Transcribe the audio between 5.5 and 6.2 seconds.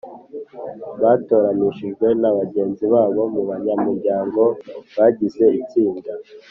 itsinda